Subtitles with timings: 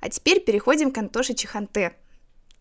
[0.00, 1.94] А теперь переходим к Антоше Чеханте,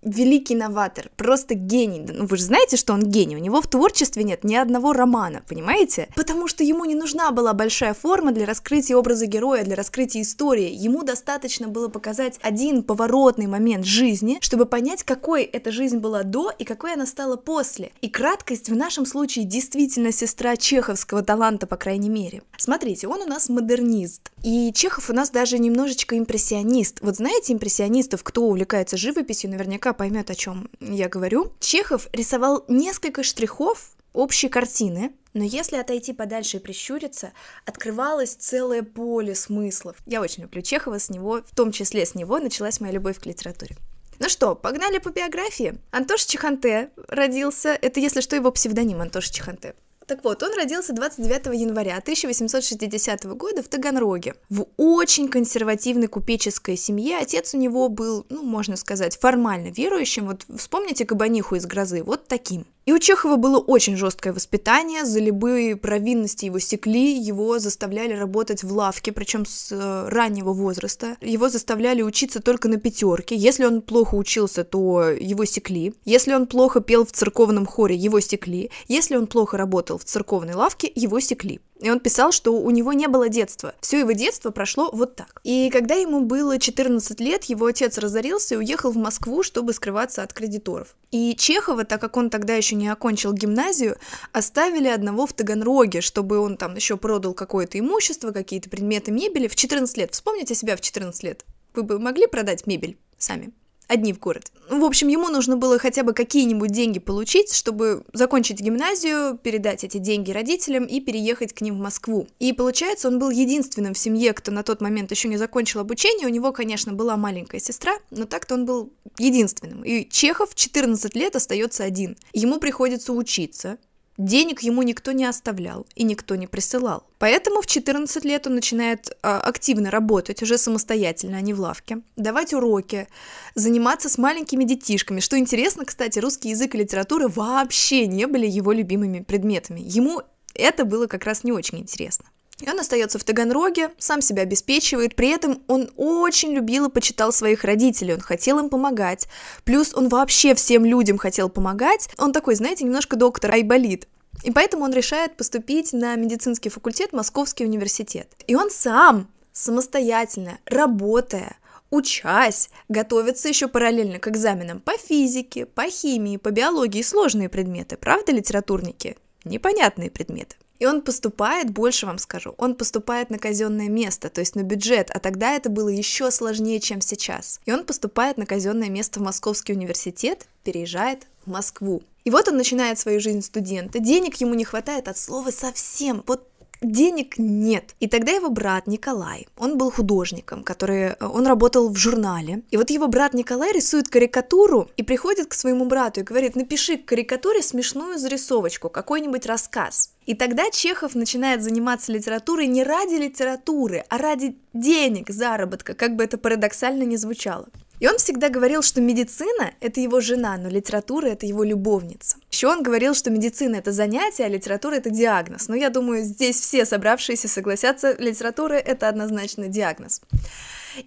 [0.01, 2.05] великий новатор, просто гений.
[2.07, 3.35] Ну, вы же знаете, что он гений.
[3.35, 6.07] У него в творчестве нет ни одного романа, понимаете?
[6.15, 10.69] Потому что ему не нужна была большая форма для раскрытия образа героя, для раскрытия истории.
[10.71, 16.51] Ему достаточно было показать один поворотный момент жизни, чтобы понять, какой эта жизнь была до
[16.57, 17.91] и какой она стала после.
[18.01, 22.41] И краткость в нашем случае действительно сестра чеховского таланта, по крайней мере.
[22.57, 24.31] Смотрите, он у нас модернист.
[24.43, 26.99] И Чехов у нас даже немножечко импрессионист.
[27.01, 31.53] Вот знаете импрессионистов, кто увлекается живописью, наверняка наверняка поймет, о чем я говорю.
[31.59, 37.31] Чехов рисовал несколько штрихов общей картины, но если отойти подальше и прищуриться,
[37.65, 39.95] открывалось целое поле смыслов.
[40.05, 43.25] Я очень люблю Чехова, с него, в том числе с него, началась моя любовь к
[43.25, 43.75] литературе.
[44.19, 45.77] Ну что, погнали по биографии.
[45.91, 49.75] Антош Чеханте родился, это если что его псевдоним Антош Чеханте.
[50.09, 54.33] Так вот, он родился 29 января 1860 года в Таганроге.
[54.49, 60.25] В очень консервативной купеческой семье отец у него был, ну, можно сказать, формально верующим.
[60.25, 62.65] Вот вспомните Кабаниху из «Грозы», вот таким.
[62.89, 68.63] И у Чехова было очень жесткое воспитание, за любые провинности его секли, его заставляли работать
[68.63, 71.15] в лавке, причем с э, раннего возраста.
[71.21, 73.35] Его заставляли учиться только на пятерке.
[73.35, 75.93] Если он плохо учился, то его секли.
[76.03, 78.71] Если он плохо пел в церковном хоре, его секли.
[78.87, 81.61] Если он плохо работал в церковной лавке, его секли.
[81.79, 83.73] И он писал, что у него не было детства.
[83.79, 85.39] Все его детство прошло вот так.
[85.43, 90.21] И когда ему было 14 лет, его отец разорился и уехал в Москву, чтобы скрываться
[90.21, 90.95] от кредиторов.
[91.11, 93.97] И Чехова, так как он тогда еще не окончил гимназию,
[94.33, 99.55] оставили одного в Таганроге, чтобы он там еще продал какое-то имущество, какие-то предметы мебели в
[99.55, 100.11] 14 лет.
[100.11, 101.45] Вспомните себя в 14 лет.
[101.73, 103.53] Вы бы могли продать мебель сами?
[103.89, 104.51] Одни в город.
[104.69, 109.97] В общем, ему нужно было хотя бы какие-нибудь деньги получить, чтобы закончить гимназию, передать эти
[109.97, 112.27] деньги родителям и переехать к ним в Москву.
[112.39, 116.27] И получается, он был единственным в семье, кто на тот момент еще не закончил обучение.
[116.27, 119.83] У него, конечно, была маленькая сестра, но так-то он был единственным.
[119.83, 122.15] И Чехов 14 лет остается один.
[122.31, 123.79] Ему приходится учиться,
[124.19, 127.05] Денег ему никто не оставлял и никто не присылал.
[127.19, 132.01] Поэтому в 14 лет он начинает а, активно работать, уже самостоятельно, а не в лавке,
[132.17, 133.07] давать уроки,
[133.55, 135.21] заниматься с маленькими детишками.
[135.21, 139.79] Что интересно, кстати, русский язык и литература вообще не были его любимыми предметами.
[139.79, 140.21] Ему
[140.53, 142.25] это было как раз не очень интересно.
[142.61, 147.31] И он остается в Таганроге, сам себя обеспечивает, при этом он очень любил и почитал
[147.31, 149.27] своих родителей, он хотел им помогать,
[149.63, 154.07] плюс он вообще всем людям хотел помогать, он такой, знаете, немножко доктор Айболит,
[154.43, 158.29] и поэтому он решает поступить на медицинский факультет Московский университет.
[158.47, 161.57] И он сам, самостоятельно, работая,
[161.89, 168.31] учась, готовится еще параллельно к экзаменам по физике, по химии, по биологии, сложные предметы, правда,
[168.31, 169.17] литературники?
[169.43, 170.55] Непонятные предметы.
[170.79, 175.11] И он поступает, больше вам скажу, он поступает на казенное место, то есть на бюджет,
[175.13, 177.59] а тогда это было еще сложнее, чем сейчас.
[177.65, 182.01] И он поступает на казенное место в Московский университет, переезжает в Москву.
[182.23, 186.47] И вот он начинает свою жизнь студента, денег ему не хватает от слова совсем, вот
[186.81, 187.95] денег нет.
[187.99, 192.63] И тогда его брат Николай, он был художником, который, э, он работал в журнале.
[192.71, 196.97] И вот его брат Николай рисует карикатуру и приходит к своему брату и говорит, напиши
[196.97, 200.11] к карикатуре смешную зарисовочку, какой-нибудь рассказ.
[200.25, 206.23] И тогда Чехов начинает заниматься литературой не ради литературы, а ради денег, заработка, как бы
[206.23, 207.67] это парадоксально не звучало.
[207.99, 212.37] И он всегда говорил, что медицина— это его жена, но литература— это его любовница.
[212.51, 215.67] Еще он говорил, что медицина— это занятие, а литература— это диагноз.
[215.67, 220.21] Но я думаю, здесь все собравшиеся согласятся, литература— это однозначно диагноз.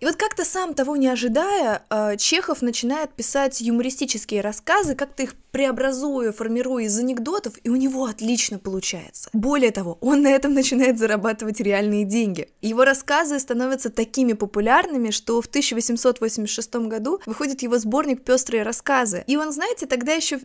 [0.00, 5.34] И вот как-то сам того не ожидая, а, Чехов начинает писать юмористические рассказы, как-то их
[5.50, 9.28] преобразуя, формируя из анекдотов, и у него отлично получается.
[9.32, 12.48] Более того, он на этом начинает зарабатывать реальные деньги.
[12.62, 19.24] Его рассказы становятся такими популярными, что в 1886 году выходит его сборник «Пестрые рассказы».
[19.26, 20.40] И он, знаете, тогда еще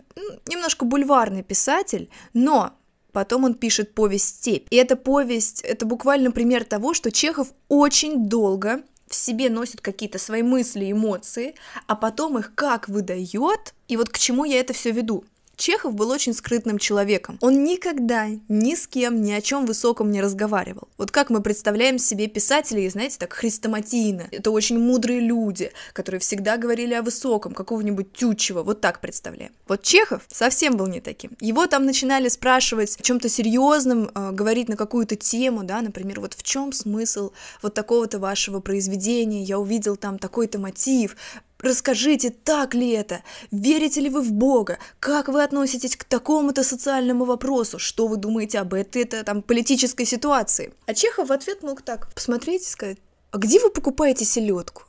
[0.47, 2.73] немножко бульварный писатель, но
[3.13, 4.67] Потом он пишет повесть «Степь».
[4.69, 10.19] И эта повесть— это буквально пример того, что Чехов очень долго в себе носит какие-то
[10.19, 11.55] свои мысли, эмоции,
[11.87, 15.23] а потом их как выдает, и вот к чему я это все веду.
[15.57, 17.39] Чехов был очень скрытным человеком.
[17.41, 20.87] Он никогда ни с кем ни о чем высоком не разговаривал.
[20.97, 24.27] Вот как мы представляем себе писателей, знаете, так хрестоматийно.
[24.31, 29.51] Это очень мудрые люди, которые всегда говорили о высоком, какого-нибудь Тютчева, вот так представляем.
[29.67, 31.31] Вот Чехов совсем был не таким.
[31.41, 36.35] Его там начинали спрашивать о чем-то серьезном, э, говорить на какую-то тему, да, например, вот
[36.35, 37.31] в чем смысл
[37.63, 41.15] вот такого-то вашего произведения, я увидел там такой-то мотив,
[41.59, 43.23] Расскажите, так ли это?
[43.51, 44.77] Верите ли вы в Бога?
[44.99, 47.79] Как вы относитесь к такому-то социальному вопросу?
[47.79, 50.73] Что вы думаете об этой это, там, политической ситуации?
[50.85, 52.97] А Чехов в ответ мог так посмотреть и сказать,
[53.31, 54.83] а где вы покупаете селедку?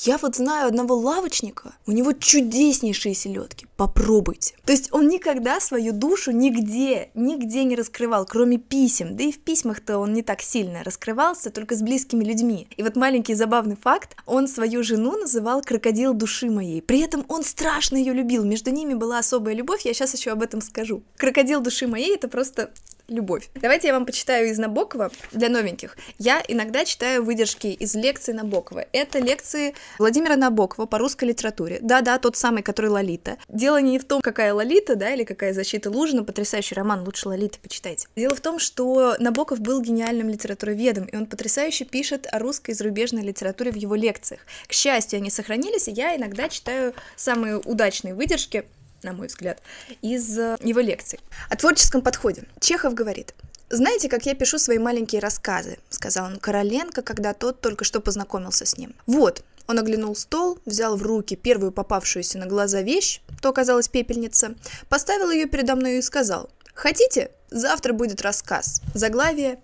[0.00, 4.54] Я вот знаю одного лавочника, у него чудеснейшие селедки, попробуйте.
[4.64, 9.40] То есть он никогда свою душу нигде, нигде не раскрывал, кроме писем, да и в
[9.40, 12.68] письмах-то он не так сильно раскрывался, только с близкими людьми.
[12.76, 17.42] И вот маленький забавный факт, он свою жену называл крокодил души моей, при этом он
[17.42, 21.02] страшно ее любил, между ними была особая любовь, я сейчас еще об этом скажу.
[21.16, 22.70] Крокодил души моей это просто
[23.08, 23.48] любовь.
[23.54, 25.96] Давайте я вам почитаю из Набокова для новеньких.
[26.18, 28.86] Я иногда читаю выдержки из лекций Набокова.
[28.92, 31.78] Это лекции Владимира Набокова по русской литературе.
[31.80, 33.38] Да-да, тот самый, который Лолита.
[33.48, 37.58] Дело не в том, какая Лолита, да, или какая защита Лужина, потрясающий роман, лучше Лолиты
[37.60, 38.08] почитайте.
[38.14, 42.74] Дело в том, что Набоков был гениальным литературоведом, и он потрясающе пишет о русской и
[42.74, 44.40] зарубежной литературе в его лекциях.
[44.66, 48.64] К счастью, они сохранились, и я иногда читаю самые удачные выдержки
[49.02, 49.60] на мой взгляд,
[50.02, 51.20] из э, его лекций.
[51.48, 52.44] О творческом подходе.
[52.60, 53.34] Чехов говорит,
[53.70, 58.64] «Знаете, как я пишу свои маленькие рассказы?»— сказал он Короленко, когда тот только что познакомился
[58.64, 58.94] с ним.
[59.06, 64.54] «Вот, он оглянул стол, взял в руки первую попавшуюся на глаза вещь, то оказалась пепельница,
[64.88, 67.30] поставил ее передо мной и сказал, «Хотите?
[67.50, 68.80] Завтра будет рассказ.
[68.94, 69.60] Заглавие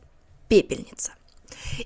[0.48, 1.12] «Пепельница».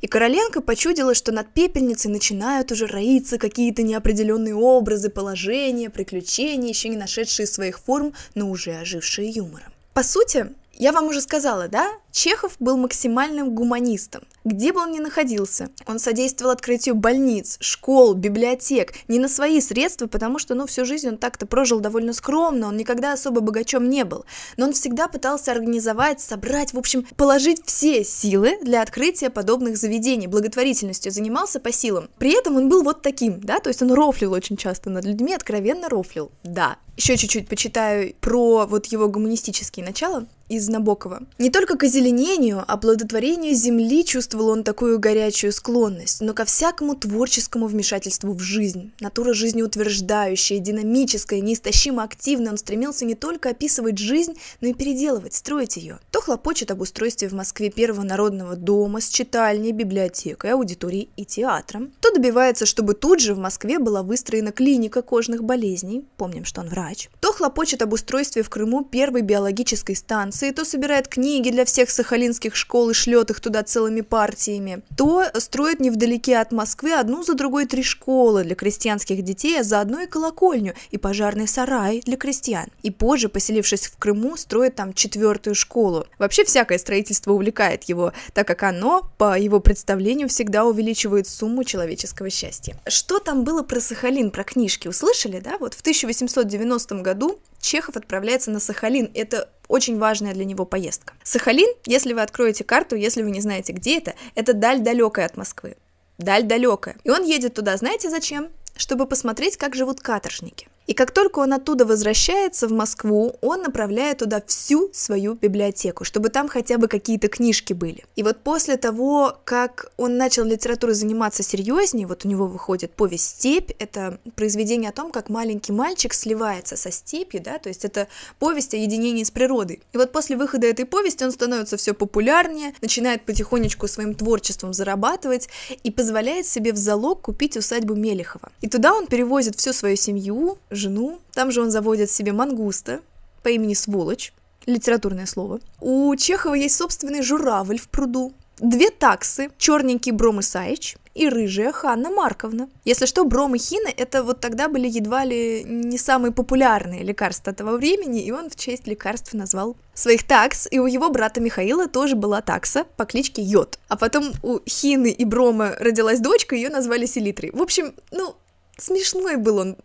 [0.00, 6.88] И Короленко почудила, что над пепельницей начинают уже роиться какие-то неопределенные образы, положения, приключения, еще
[6.88, 9.72] не нашедшие своих форм, но уже ожившие юмором.
[9.94, 11.90] По сути, я вам уже сказала, да?
[12.10, 14.22] Чехов был максимальным гуманистом.
[14.44, 20.06] Где бы он ни находился, он содействовал открытию больниц, школ, библиотек, не на свои средства,
[20.06, 24.04] потому что, ну, всю жизнь он так-то прожил довольно скромно, он никогда особо богачом не
[24.04, 24.24] был.
[24.56, 30.28] Но он всегда пытался организовать, собрать, в общем, положить все силы для открытия подобных заведений,
[30.28, 32.08] благотворительностью занимался по силам.
[32.18, 35.34] При этом он был вот таким, да, то есть он рофлил очень часто над людьми,
[35.34, 36.78] откровенно рофлил, да.
[36.96, 41.22] Еще чуть-чуть почитаю про вот его гуманистические начала из Набокова.
[41.38, 46.94] Не только к озеленению, а плодотворению земли чувствовал он такую горячую склонность, но ко всякому
[46.94, 48.92] творческому вмешательству в жизнь.
[49.00, 55.76] Натура жизнеутверждающая, динамическая, неистощимо активная, он стремился не только описывать жизнь, но и переделывать, строить
[55.76, 55.98] ее.
[56.12, 61.92] То хлопочет об устройстве в Москве первого народного дома с читальней, библиотекой, аудиторией и театром,
[62.00, 66.68] то добивается, чтобы тут же в Москве была выстроена клиника кожных болезней, помним, что он
[66.68, 71.87] врач, то хлопочет об устройстве в Крыму первой биологической станции, то собирает книги для всех
[71.90, 77.34] сахалинских школ и шлет их туда целыми партиями, то строит невдалеке от Москвы одну за
[77.34, 82.66] другой три школы для крестьянских детей, а заодно и колокольню и пожарный сарай для крестьян.
[82.82, 86.06] И позже, поселившись в Крыму, строит там четвертую школу.
[86.18, 92.30] Вообще всякое строительство увлекает его, так как оно, по его представлению, всегда увеличивает сумму человеческого
[92.30, 92.76] счастья.
[92.86, 95.56] Что там было про Сахалин, про книжки, услышали, да?
[95.58, 99.10] Вот в 1890 году Чехов отправляется на Сахалин.
[99.14, 101.14] Это очень важная для него поездка.
[101.22, 105.36] Сахалин, если вы откроете карту, если вы не знаете, где это, это даль далекая от
[105.36, 105.76] Москвы.
[106.18, 106.96] Даль далекая.
[107.04, 108.48] И он едет туда, знаете зачем?
[108.76, 110.68] Чтобы посмотреть, как живут каторжники.
[110.88, 116.30] И как только он оттуда возвращается в Москву, он направляет туда всю свою библиотеку, чтобы
[116.30, 118.06] там хотя бы какие-то книжки были.
[118.16, 123.36] И вот после того, как он начал литературой заниматься серьезнее, вот у него выходит повесть
[123.36, 128.08] «Степь», это произведение о том, как маленький мальчик сливается со степью, да, то есть это
[128.38, 129.82] повесть о единении с природой.
[129.92, 135.50] И вот после выхода этой повести он становится все популярнее, начинает потихонечку своим творчеством зарабатывать
[135.82, 138.50] и позволяет себе в залог купить усадьбу Мелехова.
[138.62, 141.18] И туда он перевозит всю свою семью, жену.
[141.34, 143.00] Там же он заводит себе мангуста
[143.42, 144.32] по имени Сволочь,
[144.66, 145.60] литературное слово.
[145.80, 152.10] У Чехова есть собственный журавль в пруду, две таксы, черненький Бром Исаич и рыжая Ханна
[152.10, 152.68] Марковна.
[152.84, 157.52] Если что, Бром и Хина это вот тогда были едва ли не самые популярные лекарства
[157.52, 161.88] того времени, и он в честь лекарств назвал своих такс, и у его брата Михаила
[161.88, 163.78] тоже была такса по кличке Йод.
[163.88, 167.50] А потом у Хины и Брома родилась дочка, ее назвали Селитрой.
[167.52, 168.36] В общем, ну,
[168.76, 169.76] смешной был он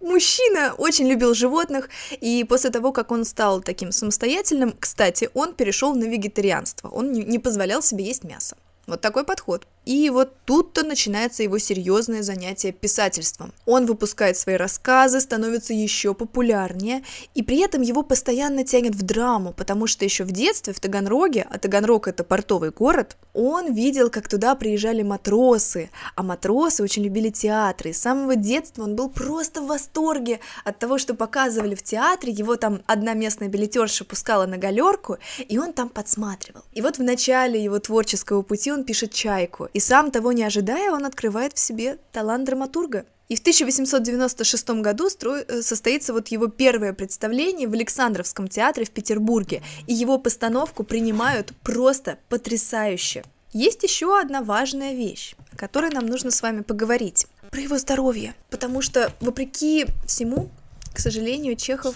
[0.00, 1.88] Мужчина очень любил животных,
[2.20, 7.38] и после того, как он стал таким самостоятельным, кстати, он перешел на вегетарианство, он не,
[7.38, 8.56] позволял себе есть мясо.
[8.86, 9.66] Вот такой подход.
[9.84, 13.52] И вот тут-то начинается его серьезное занятие писательством.
[13.66, 19.52] Он выпускает свои рассказы, становится еще популярнее, и при этом его постоянно тянет в драму,
[19.52, 24.28] потому что еще в детстве в Таганроге, а Таганрог это портовый город, он видел, как
[24.28, 29.62] туда приезжали матросы, а матросы очень любили театры, и с самого детства он был просто
[29.62, 34.56] в восторге от того, что показывали в театре, его там одна местная билетерша пускала на
[34.56, 36.62] галерку, и он там подсматривал.
[36.72, 40.92] И вот в начале его творческого пути он пишет «Чайку», и сам того не ожидая,
[40.92, 43.06] он открывает в себе талант драматурга.
[43.28, 49.62] И в 1896 году э, состоится вот его первое представление в Александровском театре в Петербурге,
[49.86, 53.24] и его постановку принимают просто потрясающе.
[53.52, 57.26] Есть еще одна важная вещь, о которой нам нужно с вами поговорить.
[57.50, 58.34] Про его здоровье.
[58.50, 60.50] Потому что, вопреки всему,
[60.96, 61.94] к сожалению, Чехов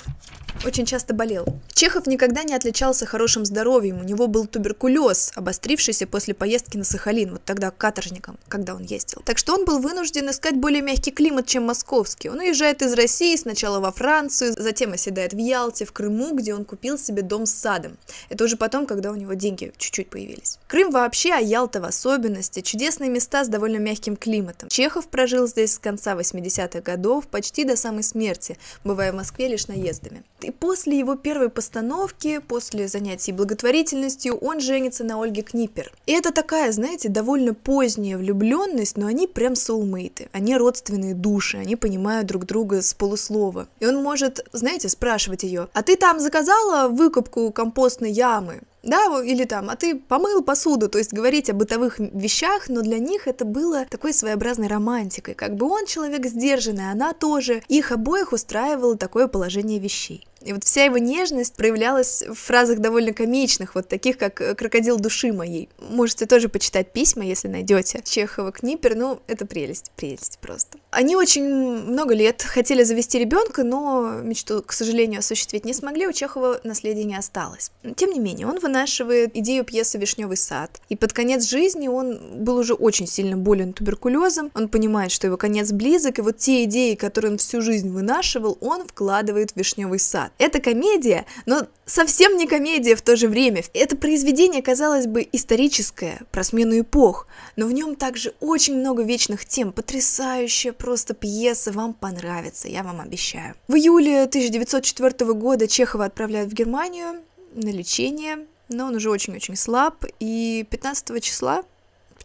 [0.67, 1.47] очень часто болел.
[1.73, 7.33] Чехов никогда не отличался хорошим здоровьем, у него был туберкулез, обострившийся после поездки на Сахалин,
[7.33, 9.23] вот тогда каторжником, когда он ездил.
[9.25, 12.29] Так что он был вынужден искать более мягкий климат, чем московский.
[12.29, 16.67] Он уезжает из России сначала во Францию, затем оседает в Ялте, в Крыму, где он
[16.67, 17.97] купил себе дом с садом.
[18.29, 20.59] Это уже потом, когда у него деньги чуть-чуть появились.
[20.69, 24.69] Крым вообще, а Ялта в особенности, чудесные места с довольно мягким климатом.
[24.69, 28.59] Чехов прожил здесь с конца 80-х годов почти до самой смерти,
[28.91, 30.25] бывая в Москве лишь наездами.
[30.41, 35.93] И после его первой постановки, после занятий благотворительностью, он женится на Ольге Книпер.
[36.07, 41.77] И это такая, знаете, довольно поздняя влюбленность, но они прям соулмейты, они родственные души, они
[41.77, 43.69] понимают друг друга с полуслова.
[43.79, 48.63] И он может, знаете, спрашивать ее, а ты там заказала выкупку компостной ямы?
[48.83, 52.99] Да, или там, а ты помыл посуду, то есть говорить о бытовых вещах, но для
[52.99, 58.33] них это было такой своеобразной романтикой, как бы он человек сдержанный, она тоже, их обоих
[58.33, 60.27] устраивало такое положение вещей.
[60.43, 65.33] И вот вся его нежность проявлялась в фразах довольно комичных, вот таких, как «крокодил души
[65.33, 65.69] моей».
[65.79, 68.01] Можете тоже почитать письма, если найдете.
[68.05, 70.79] Чехова Книпер, ну, это прелесть, прелесть просто.
[70.91, 76.13] Они очень много лет хотели завести ребенка, но мечту, к сожалению, осуществить не смогли, у
[76.13, 77.71] Чехова наследия не осталось.
[77.97, 82.57] Тем не менее, он вынашивает идею пьесы «Вишневый сад», и под конец жизни он был
[82.57, 86.95] уже очень сильно болен туберкулезом, он понимает, что его конец близок, и вот те идеи,
[86.95, 90.30] которые он всю жизнь вынашивал, он вкладывает в «Вишневый сад».
[90.39, 93.63] Это комедия, но совсем не комедия в то же время.
[93.75, 99.45] Это произведение, казалось бы, историческое, про смену эпох, но в нем также очень много вечных
[99.45, 99.73] тем.
[99.73, 103.55] Потрясающая просто пьеса, вам понравится, я вам обещаю.
[103.69, 107.21] В июле 1904 года Чехова отправляют в Германию
[107.55, 111.65] на лечение, но он уже очень-очень слаб, и 15 числа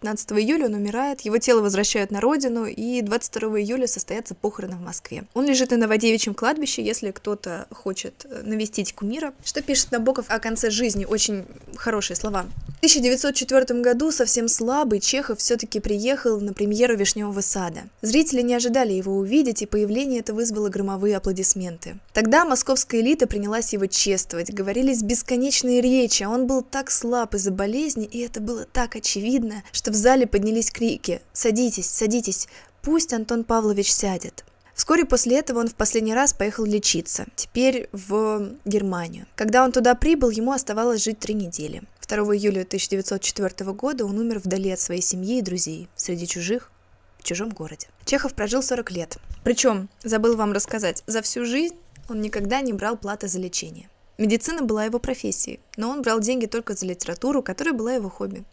[0.06, 4.82] 15 июля он умирает, его тело возвращают на родину, и 22 июля состоятся похороны в
[4.82, 5.24] Москве.
[5.34, 9.34] Он лежит на Новодевичьем кладбище, если кто-то хочет навестить кумира.
[9.44, 11.06] Что пишет Набоков о конце жизни?
[11.06, 11.46] Очень
[11.76, 12.46] хорошие слова.
[12.68, 17.86] В 1904 году, совсем слабый, Чехов все-таки приехал на премьеру «Вишневого сада».
[18.04, 21.98] Зрители не ожидали его увидеть, и появление это вызвало громовые аплодисменты.
[22.14, 27.50] Тогда московская элита принялась его чествовать, говорились бесконечные речи, а он был так слаб из-за
[27.50, 32.50] болезни, и это было так очевидно, что в зале поднялись крики «Садитесь, садитесь,
[32.82, 34.44] пусть Антон Павлович сядет».
[34.74, 39.26] Вскоре после этого он в последний раз поехал лечиться, теперь в Германию.
[39.38, 41.84] Когда он туда прибыл, ему оставалось жить три недели.
[42.06, 46.72] 2 июля 1904 года он умер вдали от своей семьи и друзей, среди чужих,
[47.18, 47.88] в чужом городе.
[48.04, 49.18] Чехов прожил 40 лет.
[49.46, 51.78] Причем, забыл вам рассказать, за всю жизнь
[52.10, 53.88] он никогда не брал платы за лечение.
[54.18, 58.44] Медицина была его профессией, но он брал деньги только за литературу, которая была его хобби.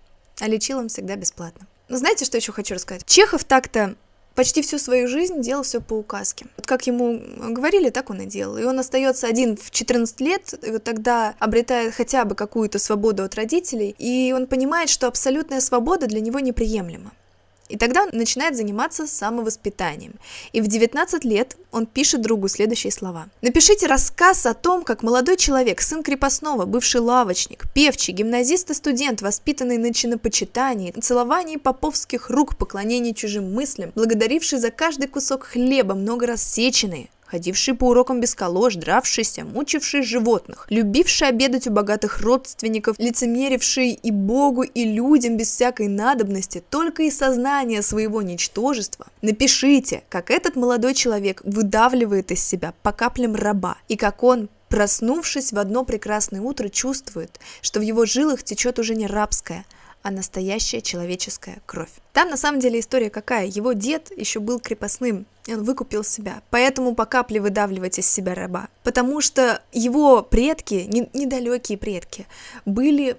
[0.43, 1.69] А лечил он всегда бесплатно.
[1.89, 3.07] Но знаете, что еще хочу рассказать?
[3.07, 3.95] Чехов так-то
[4.35, 6.47] почти всю свою жизнь делал все по указке.
[6.57, 8.59] Вот как ему говорили, так он и делал.
[8.59, 13.23] И он остается один в 14 лет, и вот тогда обретает хотя бы какую-то свободу
[13.23, 17.13] от родителей, и он понимает, что абсолютная свобода для него неприемлема.
[17.69, 20.15] И тогда он начинает заниматься самовоспитанием.
[20.53, 23.29] И в 19 лет он пишет другу следующие слова.
[23.41, 29.23] «Напишите рассказ о том, как молодой человек, сын крепостного, бывший лавочник, певчий, гимназист и студент,
[29.23, 36.27] воспитанный на чинопочитании, целовании поповских рук, поклонении чужим мыслям, благодаривший за каждый кусок хлеба, много
[36.27, 42.99] раз сеченный, ходивший по урокам без колош, дравшийся, мучивший животных, любивший обедать у богатых родственников,
[42.99, 49.07] лицемеривший и Богу, и людям без всякой надобности, только из сознания своего ничтожества.
[49.23, 55.53] Напишите, как этот молодой человек выдавливает из себя по каплям раба, и как он проснувшись
[55.53, 59.65] в одно прекрасное утро, чувствует, что в его жилах течет уже не рабская,
[60.03, 61.91] а настоящая человеческая кровь.
[62.13, 63.47] Там на самом деле история какая?
[63.47, 66.43] Его дед еще был крепостным, и он выкупил себя.
[66.51, 68.69] Поэтому по капле выдавливать из себя раба.
[68.83, 72.27] Потому что его предки, не, недалекие предки,
[72.65, 73.17] были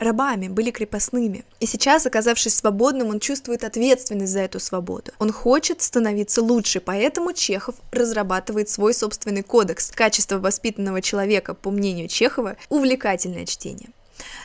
[0.00, 1.44] рабами, были крепостными.
[1.60, 5.12] И сейчас, оказавшись свободным, он чувствует ответственность за эту свободу.
[5.18, 9.90] Он хочет становиться лучше, поэтому Чехов разрабатывает свой собственный кодекс.
[9.90, 13.90] Качество воспитанного человека, по мнению Чехова, увлекательное чтение.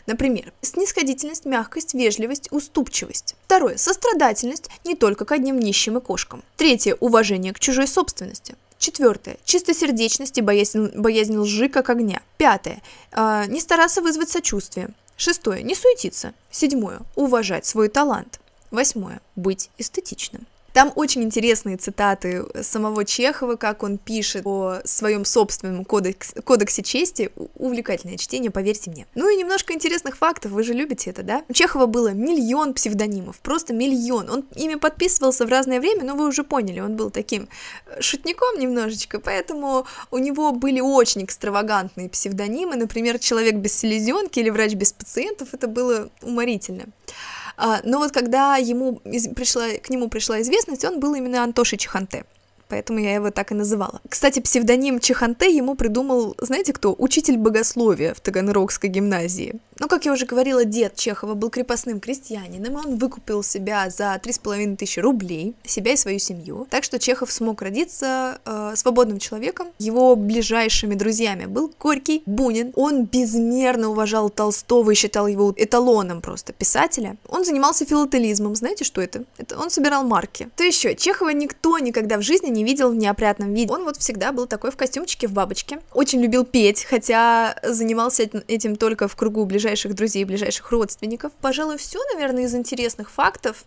[0.05, 3.35] Например, снисходительность, мягкость, вежливость, уступчивость.
[3.45, 6.43] Второе– сострадательность не только к одним нищим и кошкам.
[6.57, 8.55] Третье– уважение к чужой собственности.
[8.77, 9.37] Четвертое.
[9.45, 12.21] Чистосердечность и боязнь, боязнь лжи как огня.
[12.37, 12.81] Пятое.
[13.11, 14.89] Э, не стараться вызвать сочувствие.
[15.17, 15.63] Шестое.
[15.63, 16.33] Не суетиться.
[16.51, 16.99] Седьмое.
[17.15, 18.39] Уважать свой талант.
[18.71, 19.21] Восьмое.
[19.35, 20.45] Быть эстетичным.
[20.75, 27.31] Там очень интересные цитаты самого Чехова, как он пишет о своем собственном кодекс, кодексе чести.
[27.55, 29.07] Увлекательное чтение, поверьте мне.
[29.15, 31.45] Ну и немножко интересных фактов, вы же любите это, да?
[31.47, 34.29] У Чехова было миллион псевдонимов, просто миллион.
[34.29, 37.47] Он ими подписывался в разное время, но вы уже поняли, он был таким
[37.85, 44.49] э, шутником немножечко, поэтому у него были очень экстравагантные псевдонимы, например, «Человек без селезенки» или
[44.49, 46.87] «Врач без пациентов», это было уморительно.
[47.57, 49.01] А, но вот когда ему
[49.35, 52.25] пришла, к нему пришла известность, он был именно Антоши Чеханте
[52.69, 54.01] поэтому я его так и называла.
[54.09, 56.95] Кстати, псевдоним Чеханте ему придумал, знаете кто?
[56.97, 59.59] Учитель богословия в Таганрогской гимназии.
[59.79, 64.19] Ну, как я уже говорила, дед Чехова был крепостным крестьянином, и он выкупил себя за
[64.23, 66.65] 3,5 тысячи рублей, себя и свою семью.
[66.69, 69.67] Так что Чехов смог родиться э, свободным человеком.
[69.77, 72.71] Его ближайшими друзьями был Горький, Бунин.
[72.75, 77.17] Он безмерно уважал Толстого и считал его эталоном просто писателя.
[77.27, 78.55] Он занимался филателизмом.
[78.55, 79.25] Знаете, что это?
[79.37, 80.49] Это он собирал марки.
[80.55, 83.71] То еще, Чехова никто никогда в жизни не видел в неопрятном виде.
[83.71, 85.79] Он вот всегда был такой в костюмчике, в бабочке.
[85.93, 91.33] Очень любил петь, хотя занимался этим только в кругу ближайших друзей, ближайших родственников.
[91.41, 93.65] Пожалуй, все, наверное, из интересных фактов.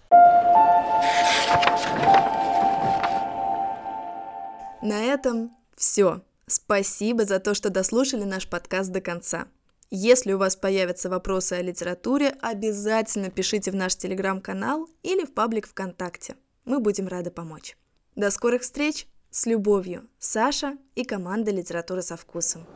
[4.82, 6.22] На этом все.
[6.46, 9.46] Спасибо за то, что дослушали наш подкаст до конца.
[9.90, 15.66] Если у вас появятся вопросы о литературе, обязательно пишите в наш телеграм-канал или в паблик
[15.66, 16.36] ВКонтакте.
[16.64, 17.76] Мы будем рады помочь.
[18.18, 19.06] До скорых встреч!
[19.30, 22.66] С любовью, Саша и команда «Литература со вкусом».